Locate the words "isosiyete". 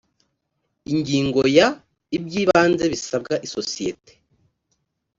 3.47-4.13